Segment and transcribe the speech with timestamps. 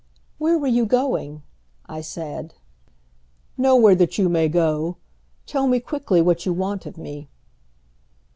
[0.39, 1.43] "Where were you going?"
[1.85, 2.55] I said.
[3.55, 4.97] "Nowhere that you may go.
[5.45, 7.29] Tell me quickly what you want of me."